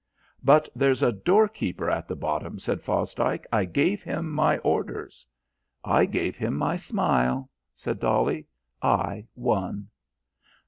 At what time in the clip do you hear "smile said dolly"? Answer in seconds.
6.75-8.47